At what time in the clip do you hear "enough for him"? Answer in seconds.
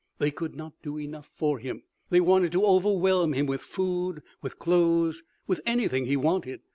0.97-1.83